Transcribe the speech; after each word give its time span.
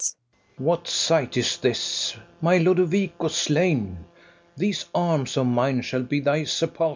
What 0.57 0.87
sight 0.87 1.37
is 1.37 1.57
this! 1.57 2.15
my 2.41 2.57
Lodovico 2.57 3.27
slain! 3.29 4.05
These 4.57 4.85
arms 4.95 5.37
of 5.37 5.45
mine 5.45 5.81
shall 5.83 6.01
be 6.01 6.19
thy 6.21 6.45
sepulchre. 6.45 6.89